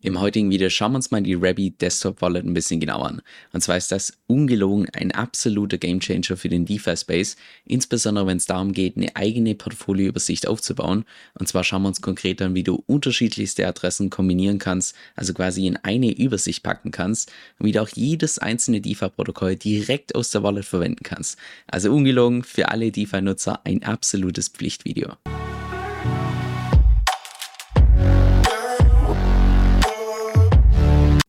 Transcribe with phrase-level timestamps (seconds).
[0.00, 3.22] Im heutigen Video schauen wir uns mal die Rabby Desktop Wallet ein bisschen genauer an.
[3.52, 8.70] Und zwar ist das ungelogen ein absoluter Gamechanger für den DeFi-Space, insbesondere wenn es darum
[8.70, 11.04] geht, eine eigene Portfolioübersicht aufzubauen.
[11.34, 15.66] Und zwar schauen wir uns konkret an, wie du unterschiedlichste Adressen kombinieren kannst, also quasi
[15.66, 20.44] in eine Übersicht packen kannst und wie du auch jedes einzelne DeFi-Protokoll direkt aus der
[20.44, 21.38] Wallet verwenden kannst.
[21.66, 25.16] Also ungelogen für alle DeFi-Nutzer ein absolutes Pflichtvideo.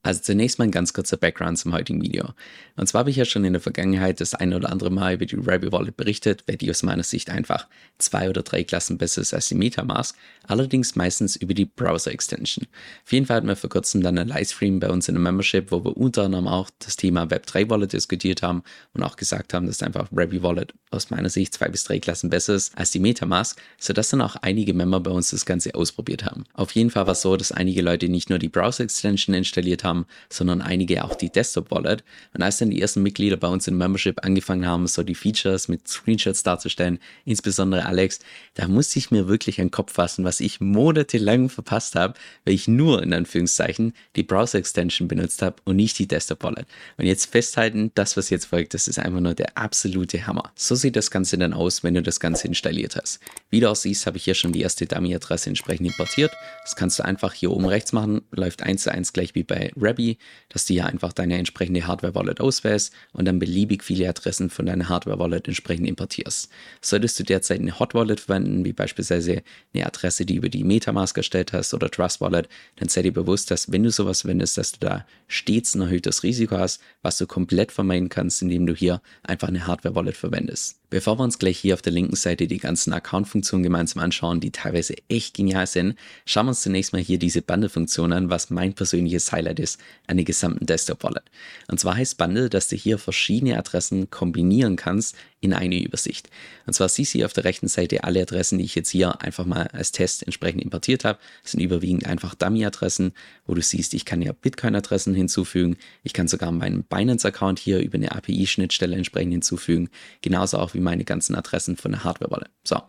[0.09, 2.29] Also zunächst mal ein ganz kurzer Background zum heutigen Video.
[2.75, 5.27] Und zwar habe ich ja schon in der Vergangenheit das ein oder andere Mal über
[5.27, 7.67] die Rabbit Wallet berichtet, weil die aus meiner Sicht einfach
[7.99, 10.17] zwei oder drei Klassen besser ist als die Metamask,
[10.47, 12.65] allerdings meistens über die Browser Extension.
[13.05, 15.69] Auf jeden Fall hatten wir vor kurzem dann einen Livestream bei uns in der Membership,
[15.69, 19.67] wo wir unter anderem auch das Thema Web3 Wallet diskutiert haben und auch gesagt haben,
[19.67, 22.99] dass einfach Rabbit Wallet aus meiner Sicht zwei bis drei Klassen besser ist als die
[22.99, 26.45] Metamask, sodass dann auch einige Member bei uns das Ganze ausprobiert haben.
[26.53, 29.83] Auf jeden Fall war es so, dass einige Leute nicht nur die Browser Extension installiert
[29.83, 32.03] haben, haben, sondern einige auch die Desktop Wallet.
[32.33, 35.67] Und als dann die ersten Mitglieder bei uns in Membership angefangen haben, so die Features
[35.67, 38.19] mit Screenshots darzustellen, insbesondere Alex,
[38.55, 42.13] da musste ich mir wirklich einen Kopf fassen, was ich monatelang verpasst habe,
[42.45, 46.67] weil ich nur in Anführungszeichen die Browser Extension benutzt habe und nicht die Desktop Wallet.
[46.97, 50.51] Und jetzt festhalten, das, was jetzt folgt, das ist einfach nur der absolute Hammer.
[50.55, 53.19] So sieht das Ganze dann aus, wenn du das Ganze installiert hast.
[53.49, 56.31] Wie du auch siehst, habe ich hier schon die erste Dummy-Adresse entsprechend importiert.
[56.63, 59.71] Das kannst du einfach hier oben rechts machen, läuft eins zu eins gleich wie bei
[59.89, 60.17] Rabby,
[60.49, 64.89] dass du hier einfach deine entsprechende Hardware-Wallet auswählst und dann beliebig viele Adressen von deiner
[64.89, 66.49] Hardware-Wallet entsprechend importierst.
[66.81, 69.43] Solltest du derzeit eine Hot Wallet verwenden, wie beispielsweise
[69.73, 73.51] eine Adresse, die über die Metamask erstellt hast oder Trust Wallet, dann sei dir bewusst,
[73.51, 77.27] dass wenn du sowas verwendest, dass du da stets ein erhöhtes Risiko hast, was du
[77.27, 80.79] komplett vermeiden kannst, indem du hier einfach eine Hardware-Wallet verwendest.
[80.89, 84.49] Bevor wir uns gleich hier auf der linken Seite die ganzen Account-Funktionen gemeinsam anschauen, die
[84.49, 85.95] teilweise echt genial sind,
[86.25, 90.17] schauen wir uns zunächst mal hier diese Bundle-Funktion an, was mein persönliches Highlight ist an
[90.17, 91.23] der gesamten Desktop-Wallet.
[91.69, 96.29] Und zwar heißt Bundle, dass du hier verschiedene Adressen kombinieren kannst in eine Übersicht.
[96.65, 99.21] Und zwar siehst du hier auf der rechten Seite alle Adressen, die ich jetzt hier
[99.21, 101.19] einfach mal als Test entsprechend importiert habe.
[101.43, 103.13] Das sind überwiegend einfach Dummy-Adressen,
[103.45, 105.77] wo du siehst, ich kann ja Bitcoin-Adressen hinzufügen.
[106.03, 109.89] Ich kann sogar meinen Binance-Account hier über eine API-Schnittstelle entsprechend hinzufügen.
[110.21, 112.49] Genauso auch wie meine ganzen Adressen von der Hardware-Wallet.
[112.63, 112.81] So,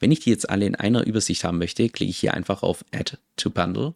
[0.00, 2.84] wenn ich die jetzt alle in einer Übersicht haben möchte, klicke ich hier einfach auf
[2.92, 3.94] Add to Bundle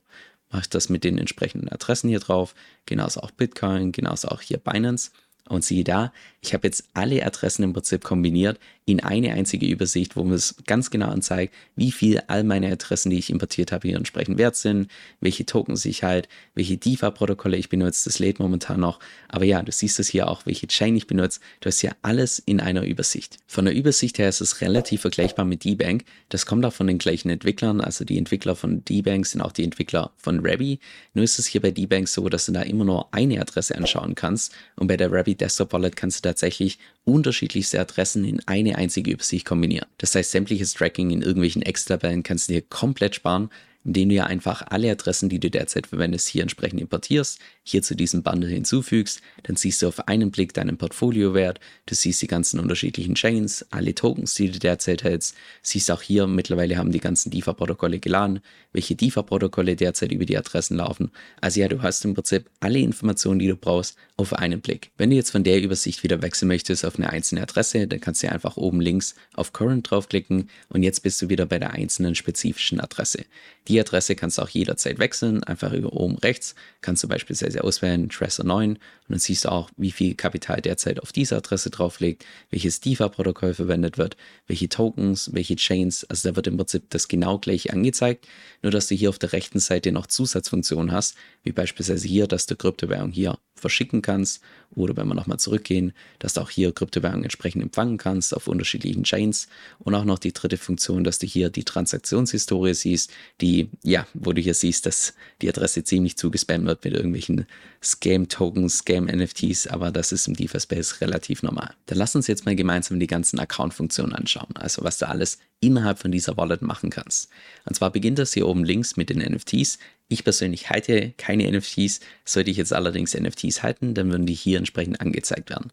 [0.52, 2.54] mache ich das mit den entsprechenden Adressen hier drauf,
[2.86, 5.10] genauso auch Bitcoin, genauso auch hier Binance.
[5.48, 10.16] Und siehe da, ich habe jetzt alle Adressen im Prinzip kombiniert in eine einzige Übersicht,
[10.16, 13.86] wo mir es ganz genau anzeigt, wie viel all meine Adressen, die ich importiert habe,
[13.86, 18.80] hier entsprechend wert sind, welche Tokens ich halt, welche DeFi-Protokolle ich benutze, das lädt momentan
[18.80, 18.98] noch.
[19.28, 21.40] Aber ja, du siehst es hier auch, welche Chain ich benutze.
[21.60, 23.38] Du hast hier alles in einer Übersicht.
[23.46, 26.04] Von der Übersicht her ist es relativ vergleichbar mit D-Bank.
[26.28, 29.64] Das kommt auch von den gleichen Entwicklern, also die Entwickler von D-Bank sind auch die
[29.64, 30.80] Entwickler von Rabby.
[31.14, 34.16] Nur ist es hier bei D-Bank so, dass du da immer nur eine Adresse anschauen
[34.16, 39.10] kannst und bei der Rabby Desktop Wallet kannst du tatsächlich unterschiedlichste Adressen in eine einzige
[39.10, 39.88] Übersicht kombinieren.
[39.98, 43.50] Das heißt, sämtliches Tracking in irgendwelchen Excel-Tabellen kannst du dir komplett sparen
[43.84, 47.94] indem du ja einfach alle Adressen, die du derzeit verwendest, hier entsprechend importierst, hier zu
[47.94, 52.60] diesem Bundle hinzufügst, dann siehst du auf einen Blick deinen Portfoliowert, du siehst die ganzen
[52.60, 57.30] unterschiedlichen Chains, alle Tokens, die du derzeit hältst, siehst auch hier, mittlerweile haben die ganzen
[57.30, 58.40] DeFi-Protokolle geladen,
[58.72, 61.10] welche DeFi-Protokolle derzeit über die Adressen laufen.
[61.40, 64.90] Also ja, du hast im Prinzip alle Informationen, die du brauchst, auf einen Blick.
[64.96, 68.22] Wenn du jetzt von der Übersicht wieder wechseln möchtest auf eine einzelne Adresse, dann kannst
[68.22, 72.14] du einfach oben links auf Current draufklicken und jetzt bist du wieder bei der einzelnen
[72.14, 73.24] spezifischen Adresse.
[73.68, 78.08] Die Adresse kannst du auch jederzeit wechseln, einfach über oben rechts kannst du beispielsweise auswählen
[78.08, 78.78] Tresor 9 und
[79.08, 83.54] dann siehst du auch, wie viel Kapital derzeit auf dieser Adresse drauf liegt, welches DeFi-Protokoll
[83.54, 84.16] verwendet wird,
[84.46, 88.26] welche Tokens, welche Chains, also da wird im Prinzip das genau gleich angezeigt,
[88.62, 92.46] nur dass du hier auf der rechten Seite noch Zusatzfunktionen hast, wie beispielsweise hier, dass
[92.46, 94.42] du Kryptowährung hier verschicken kannst
[94.74, 99.04] oder wenn wir nochmal zurückgehen, dass du auch hier Kryptowährungen entsprechend empfangen kannst auf unterschiedlichen
[99.04, 104.06] Chains und auch noch die dritte Funktion, dass du hier die Transaktionshistorie siehst, die, ja,
[104.14, 107.46] wo du hier siehst, dass die Adresse ziemlich zugespammt wird mit irgendwelchen
[107.82, 111.74] Scam-Tokens, Scam-NFTs, aber das ist im DeFi-Space relativ normal.
[111.86, 115.98] Dann lass uns jetzt mal gemeinsam die ganzen Account-Funktionen anschauen, also was du alles innerhalb
[115.98, 117.30] von dieser Wallet machen kannst.
[117.64, 119.78] Und zwar beginnt das hier oben links mit den NFTs.
[120.12, 122.00] Ich persönlich halte keine NFTs.
[122.26, 125.72] Sollte ich jetzt allerdings NFTs halten, dann würden die hier entsprechend angezeigt werden.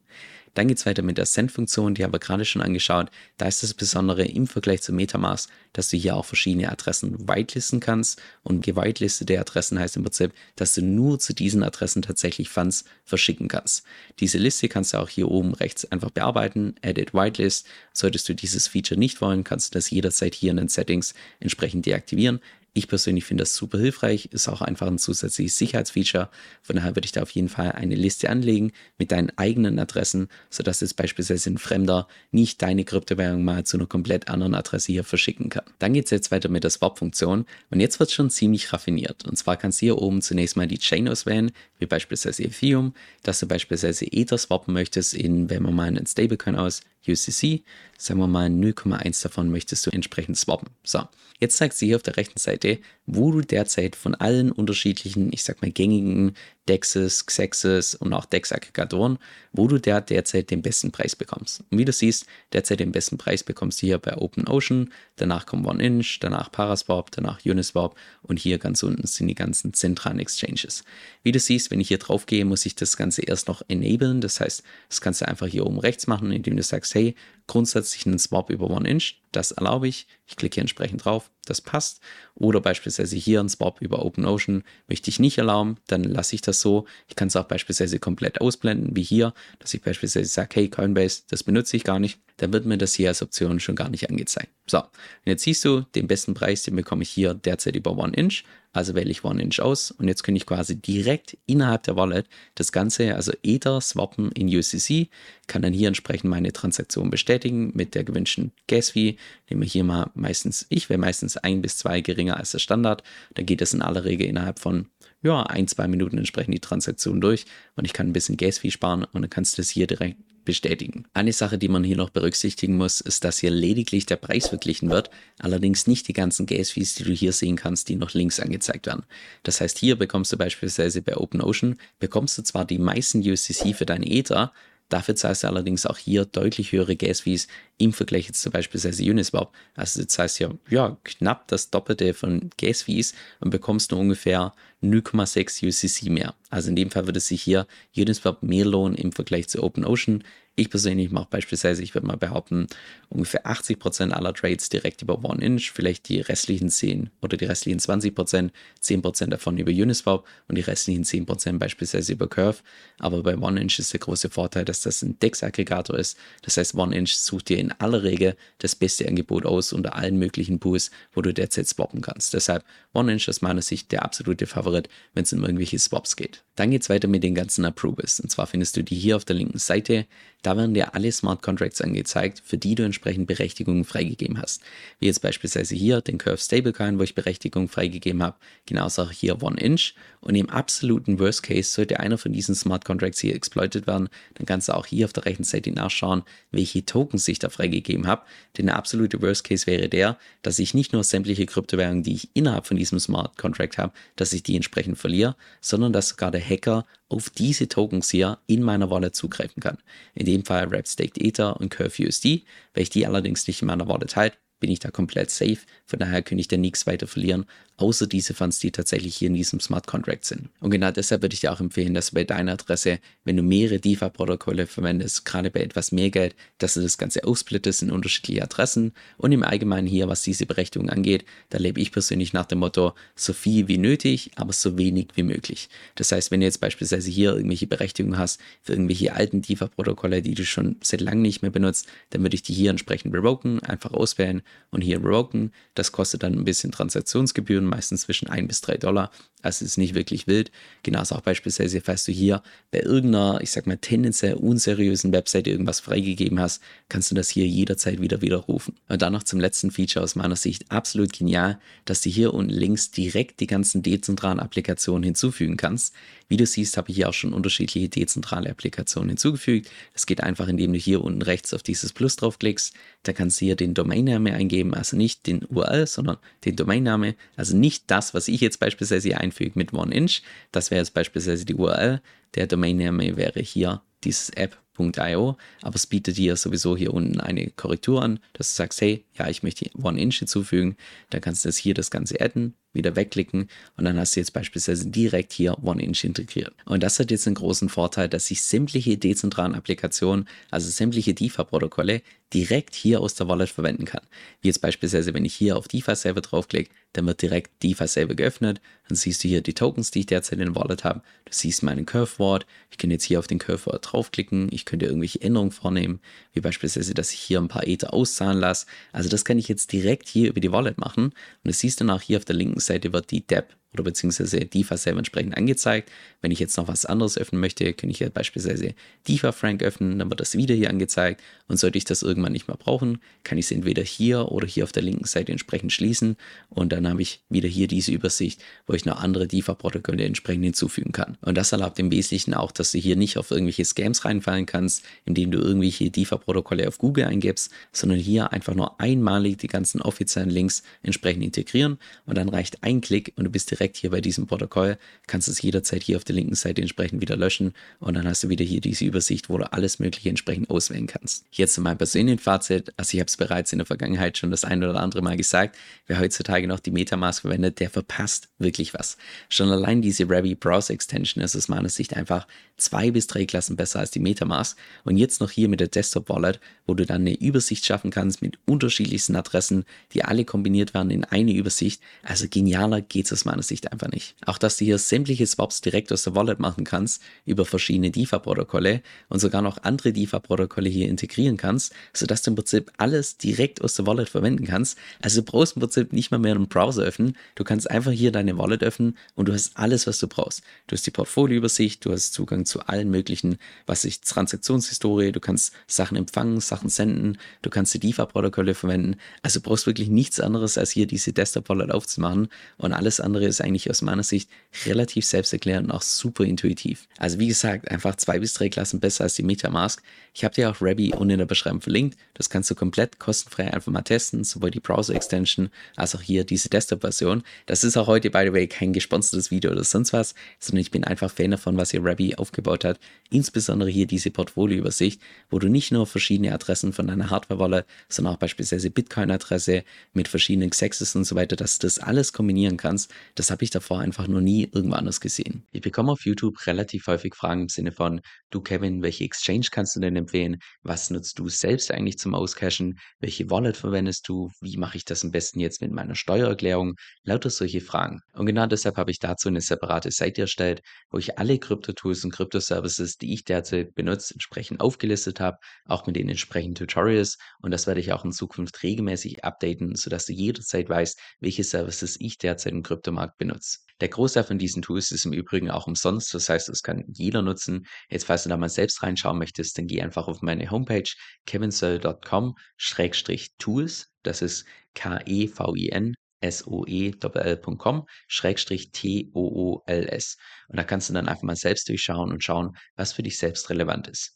[0.54, 3.10] Dann geht es weiter mit der Send-Funktion, die haben wir gerade schon angeschaut.
[3.38, 7.82] Da ist das Besondere im Vergleich zu Metamask, dass du hier auch verschiedene Adressen whitelisten
[7.82, 8.22] kannst.
[8.44, 13.50] Und gewitelistete Adressen heißt im Prinzip, dass du nur zu diesen Adressen tatsächlich Funds verschicken
[13.50, 13.84] kannst.
[14.20, 17.68] Diese Liste kannst du auch hier oben rechts einfach bearbeiten, Edit Whitelist.
[17.94, 21.86] Solltest du dieses Feature nicht wollen, kannst du das jederzeit hier in den Settings entsprechend
[21.86, 22.40] deaktivieren.
[22.80, 26.30] Ich persönlich finde das super hilfreich, ist auch einfach ein zusätzliches Sicherheitsfeature.
[26.62, 30.30] Von daher würde ich da auf jeden Fall eine Liste anlegen mit deinen eigenen Adressen,
[30.50, 35.04] sodass jetzt beispielsweise ein Fremder nicht deine Kryptowährung mal zu einer komplett anderen Adresse hier
[35.04, 35.66] verschicken kann.
[35.80, 39.28] Dann geht es jetzt weiter mit der Swap-Funktion und jetzt wird es schon ziemlich raffiniert.
[39.28, 42.94] Und zwar kannst du hier oben zunächst mal die Chain auswählen, wie beispielsweise Ethereum,
[43.24, 47.64] dass du beispielsweise Ether swappen möchtest in, wenn man mal einen Stablecoin aus, UCC,
[47.98, 50.70] sagen wir mal 0,1 davon möchtest du entsprechend swappen.
[50.84, 51.08] So,
[51.40, 55.44] jetzt zeigt sie hier auf der rechten Seite, wo du derzeit von allen unterschiedlichen, ich
[55.44, 56.36] sag mal gängigen
[56.68, 59.18] Dexes, Xexes und auch Dex-Aggregatoren,
[59.52, 61.64] wo du der derzeit den besten Preis bekommst.
[61.72, 65.66] Und wie du siehst, derzeit den besten Preis bekommst du hier bei OpenOcean, danach kommt
[65.66, 70.84] OneInch, danach Paraswap, danach Uniswap und hier ganz unten sind die ganzen zentralen Exchanges.
[71.24, 74.22] Wie du siehst, wenn ich hier drauf gehe, muss ich das Ganze erst noch enablen,
[74.22, 77.16] das heißt, das kannst du einfach hier oben rechts machen, indem du sagst, hey,
[77.50, 82.02] grundsätzlich einen Swap über OneInch, das erlaube ich, ich klicke hier entsprechend drauf, das passt.
[82.36, 86.62] Oder beispielsweise hier einen Swap über OpenOcean möchte ich nicht erlauben, dann lasse ich das
[86.62, 86.86] so.
[87.08, 91.24] Ich kann es auch beispielsweise komplett ausblenden, wie hier, dass ich beispielsweise sage, hey Coinbase,
[91.30, 92.20] das benutze ich gar nicht.
[92.38, 94.50] Dann wird mir das hier als Option schon gar nicht angezeigt.
[94.66, 94.88] So, und
[95.26, 98.46] jetzt siehst du, den besten Preis, den bekomme ich hier derzeit über OneInch.
[98.72, 102.72] Also wähle ich OneInch aus und jetzt kann ich quasi direkt innerhalb der Wallet das
[102.72, 105.10] Ganze, also Ether, swappen in UCC,
[105.48, 109.18] kann dann hier entsprechend meine Transaktion bestätigen mit der gewünschten Gas-Fee.
[109.50, 113.04] Nehmen wir hier mal meistens, ich wähle meistens ein bis zwei geringer als der Standard.
[113.36, 114.88] Dann geht es in aller Regel innerhalb von
[115.22, 117.46] ja, ein, zwei Minuten entsprechend die Transaktion durch
[117.76, 121.06] und ich kann ein bisschen Gas-Fee sparen und dann kannst du das hier direkt bestätigen.
[121.14, 124.90] Eine Sache, die man hier noch berücksichtigen muss, ist, dass hier lediglich der Preis verglichen
[124.90, 128.88] wird, allerdings nicht die ganzen Gas-Fees, die du hier sehen kannst, die noch links angezeigt
[128.88, 129.04] werden.
[129.44, 133.86] Das heißt, hier bekommst du beispielsweise bei OpenOcean, bekommst du zwar die meisten USDC für
[133.86, 134.54] deine Ether,
[134.90, 137.48] Dafür zahlst du allerdings auch hier deutlich höhere Gas-Fees
[137.78, 139.54] im Vergleich jetzt zum Beispiel Uniswap.
[139.76, 145.66] Also du zahlst hier ja, knapp das Doppelte von Gas-Fees und bekommst nur ungefähr 0,6
[145.66, 146.36] UCC mehr.
[146.50, 150.24] Also in dem Fall würde sich hier Uniswap mehr lohnen im Vergleich zu OpenOcean.
[150.56, 152.68] Ich persönlich mache beispielsweise, ich würde mal behaupten,
[153.08, 158.50] ungefähr 80% aller Trades direkt über OneInch, vielleicht die restlichen 10 oder die restlichen 20%,
[158.82, 162.58] 10% davon über Uniswap und die restlichen 10% beispielsweise über Curve.
[162.98, 166.18] Aber bei OneInch ist der große Vorteil, dass das ein DEX-Aggregator ist.
[166.42, 170.60] Das heißt, OneInch sucht dir in aller Regel das beste Angebot aus unter allen möglichen
[170.60, 172.34] Pools, wo du derzeit swappen kannst.
[172.34, 176.44] Deshalb OneInch aus meiner Sicht der absolute Favorit, wenn es um irgendwelche Swaps geht.
[176.56, 178.20] Dann geht es weiter mit den ganzen Approvals.
[178.20, 180.06] Und zwar findest du die hier auf der linken Seite.
[180.42, 184.62] Da werden dir alle Smart Contracts angezeigt, für die du entsprechend Berechtigungen freigegeben hast.
[185.00, 188.38] Wie jetzt beispielsweise hier den Curve Stablecoin, wo ich Berechtigung freigegeben habe.
[188.66, 189.96] Genauso auch hier OneInch.
[190.22, 194.46] Und im absoluten Worst Case sollte einer von diesen Smart Contracts hier exploited werden, dann
[194.46, 198.24] kannst du auch hier auf der rechten Seite nachschauen, welche Tokens ich da freigegeben habe.
[198.58, 202.30] Denn der absolute Worst Case wäre der, dass ich nicht nur sämtliche Kryptowährungen, die ich
[202.34, 206.44] innerhalb von diesem Smart Contract habe, dass ich die entsprechend verliere, sondern dass sogar der
[206.44, 209.78] Hacker auf diese Tokens hier in meiner Wallet zugreifen kann.
[210.14, 212.44] In dem Fall Wrap Staked Ether und Curve USD.
[212.74, 215.60] Wenn ich die allerdings nicht in meiner Wallet halte, bin ich da komplett safe.
[215.86, 217.46] Von daher könnte ich da nichts weiter verlieren,
[217.78, 220.50] außer diese Funds, die tatsächlich hier in diesem Smart Contract sind.
[220.60, 223.44] Und genau deshalb würde ich dir auch empfehlen, dass du bei deiner Adresse, wenn du
[223.44, 228.44] mehrere DeFi-Protokolle verwendest, gerade bei etwas mehr Geld, dass du das Ganze aufsplittest in unterschiedliche
[228.44, 232.60] Adressen und im Allgemeinen hier, was diese Berechtigung angeht, da lebe ich persönlich nach dem
[232.60, 235.70] Motto, so viel wie nötig, aber so wenig wie möglich.
[235.96, 240.34] Das heißt, wenn du jetzt beispielsweise hier irgendwelche Berechtigungen hast für irgendwelche alten DeFi-Protokolle, die
[240.34, 243.94] du schon seit langem nicht mehr benutzt, dann würde ich die hier entsprechend revoken, einfach
[243.94, 245.52] auswählen und hier revoken.
[245.76, 249.12] Das kostet dann ein bisschen Transaktionsgebühren, meistens zwischen 1 bis 3 Dollar.
[249.42, 250.52] Also ist nicht wirklich wild.
[250.84, 255.80] Genauso auch beispielsweise, falls du hier bei irgendeiner, ich sag mal, tendenziell unseriösen Webseite irgendwas
[255.80, 258.76] freigegeben hast, kannst du das hier jederzeit wieder widerrufen.
[258.90, 262.52] Und dann noch zum letzten Feature aus meiner Sicht absolut genial, dass du hier unten
[262.52, 265.96] links direkt die ganzen dezentralen Applikationen hinzufügen kannst.
[266.28, 269.70] Wie du siehst, habe ich hier auch schon unterschiedliche dezentrale Applikationen hinzugefügt.
[269.94, 272.74] Das geht einfach, indem du hier unten rechts auf dieses Plus draufklickst.
[273.04, 277.16] Da kannst du hier den Domainname eingeben, also nicht den URL, sondern den Domainname.
[277.36, 280.24] Also nicht das, was ich jetzt beispielsweise hier einfüge mit OneInch.
[280.52, 282.02] Das wäre jetzt beispielsweise die URL.
[282.36, 288.02] Der Domainname wäre hier dieses App.io, aber es bietet dir sowieso hier unten eine Korrektur
[288.02, 290.78] an, dass du sagst, hey, ja, ich möchte OneInch hinzufügen,
[291.10, 294.34] dann kannst du das hier das Ganze adden wieder wegklicken und dann hast du jetzt
[294.34, 296.54] beispielsweise direkt hier OneInch integriert.
[296.66, 302.02] Und das hat jetzt einen großen Vorteil, dass sich sämtliche dezentralen Applikationen, also sämtliche DeFi-Protokolle,
[302.34, 304.06] direkt hier aus der Wallet verwenden kann.
[304.42, 308.16] Wie jetzt beispielsweise, wenn ich hier auf DeFi Saver draufklicke, dann wird direkt DeFi Saver
[308.16, 308.62] geöffnet.
[308.88, 311.02] Dann siehst du hier die Tokens, die ich derzeit in der Wallet habe.
[311.26, 312.46] Du siehst meinen Curve Wort.
[312.72, 314.50] Ich kann jetzt hier auf den Curve Wort draufklicken.
[314.52, 316.00] Ich könnte irgendwelche Änderungen vornehmen,
[316.34, 318.66] wie beispielsweise, dass ich hier ein paar Ether auszahlen lasse.
[318.92, 321.06] Also das kann ich jetzt direkt hier über die Wallet machen.
[321.06, 324.40] Und du siehst dann auch hier auf der linken Seite wird die DEP oder beziehungsweise
[324.40, 325.92] DeFi selber entsprechend angezeigt.
[326.22, 328.74] Wenn ich jetzt noch was anderes öffnen möchte, kann ich hier beispielsweise
[329.08, 332.48] DeFi Frank öffnen, dann wird das wieder hier angezeigt und sollte ich das irgendwann nicht
[332.48, 336.18] mehr brauchen, kann ich es entweder hier oder hier auf der linken Seite entsprechend schließen
[336.50, 340.92] und dann habe ich wieder hier diese Übersicht, wo ich noch andere DeFi-Protokolle entsprechend hinzufügen
[340.92, 341.18] kann.
[341.22, 344.84] Und das erlaubt im Wesentlichen auch, dass du hier nicht auf irgendwelche Scams reinfallen kannst,
[345.06, 350.30] indem du irgendwelche DeFi-Protokolle auf Google eingibst, sondern hier einfach nur einmalig die ganzen offiziellen
[350.30, 354.02] Links entsprechend integrieren und dann reicht ein Klick und du bist direkt direkt hier bei
[354.02, 358.08] diesem Protokoll, kannst es jederzeit hier auf der linken Seite entsprechend wieder löschen und dann
[358.08, 361.26] hast du wieder hier diese Übersicht, wo du alles Mögliche entsprechend auswählen kannst.
[361.32, 364.46] Jetzt zu meinem persönlichen Fazit, also ich habe es bereits in der Vergangenheit schon das
[364.46, 368.98] ein oder andere Mal gesagt, wer heutzutage noch die Metamask verwendet, der verpasst wirklich was.
[369.30, 373.56] Schon allein diese Ravi Browser Extension ist aus meiner Sicht einfach zwei bis drei Klassen
[373.56, 377.02] besser als die Metamask und jetzt noch hier mit der Desktop Wallet, wo du dann
[377.02, 381.82] eine Übersicht schaffen kannst mit unterschiedlichsten Adressen, die alle kombiniert werden in eine Übersicht.
[382.04, 384.16] Also genialer geht es aus meiner Sicht Sicht einfach nicht.
[384.26, 388.82] Auch, dass du hier sämtliche Swaps direkt aus der Wallet machen kannst über verschiedene DeFi-Protokolle
[389.10, 393.76] und sogar noch andere DeFi-Protokolle hier integrieren kannst, sodass du im Prinzip alles direkt aus
[393.76, 394.78] der Wallet verwenden kannst.
[395.02, 397.18] Also du brauchst im Prinzip nicht mal mehr einen Browser öffnen.
[397.36, 400.42] Du kannst einfach hier deine Wallet öffnen und du hast alles, was du brauchst.
[400.68, 405.54] Du hast die Portfolioübersicht, du hast Zugang zu allen möglichen, was ich, Transaktionshistorie, du kannst
[405.68, 408.96] Sachen empfangen, Sachen senden, du kannst die DeFi-Protokolle verwenden.
[409.24, 413.39] Also du brauchst wirklich nichts anderes, als hier diese Desktop-Wallet aufzumachen und alles andere ist
[413.40, 414.30] ist eigentlich aus meiner Sicht
[414.66, 416.88] relativ selbsterklärend und auch super intuitiv.
[416.98, 419.82] Also wie gesagt, einfach zwei bis drei Klassen besser als die Metamask.
[420.14, 421.98] Ich habe dir auch Rabbi unten in der Beschreibung verlinkt.
[422.14, 426.50] Das kannst du komplett kostenfrei einfach mal testen, sowohl die Browser-Extension als auch hier diese
[426.50, 427.24] Desktop-Version.
[427.46, 430.72] Das ist auch heute, by the way, kein gesponsertes Video oder sonst was, sondern ich
[430.72, 432.80] bin einfach Fan davon, was hier Rabbi aufgebaut hat.
[433.10, 438.20] Insbesondere hier diese Portfolio-Übersicht, wo du nicht nur verschiedene Adressen von deiner Hardware-Wallet, sondern auch
[438.20, 442.92] beispielsweise Bitcoin-Adresse mit verschiedenen Xexes und so weiter, dass du das alles kombinieren kannst.
[443.32, 445.46] Habe ich davor einfach noch nie irgendwo anders gesehen.
[445.52, 449.76] Ich bekomme auf YouTube relativ häufig Fragen im Sinne von, du Kevin, welche Exchange kannst
[449.76, 450.38] du denn empfehlen?
[450.64, 452.80] Was nutzt du selbst eigentlich zum Auscashen?
[453.00, 454.32] Welche Wallet verwendest du?
[454.42, 456.74] Wie mache ich das am besten jetzt mit meiner Steuererklärung?
[457.04, 458.00] Lauter solche Fragen.
[458.14, 462.12] Und genau deshalb habe ich dazu eine separate Seite erstellt, wo ich alle Krypto-Tools und
[462.12, 467.18] Krypto-Services, die ich derzeit benutze, entsprechend aufgelistet habe, auch mit den entsprechenden Tutorials.
[467.42, 471.96] Und das werde ich auch in Zukunft regelmäßig updaten, sodass du jederzeit weißt, welche Services
[472.00, 473.64] ich derzeit im Kryptomarkt benutzt.
[473.82, 477.22] Der Großteil von diesen Tools ist im Übrigen auch umsonst, das heißt, es kann jeder
[477.22, 477.68] nutzen.
[477.90, 480.90] Jetzt, falls du da mal selbst reinschauen möchtest, dann geh einfach auf meine Homepage
[481.28, 485.94] kevinsoe.com-tools, das ist K-E-V-I-N
[486.28, 490.18] soe.com Schrägstrich T-O-O-L-S.
[490.48, 493.50] Und da kannst du dann einfach mal selbst durchschauen und schauen, was für dich selbst
[493.50, 494.16] relevant ist.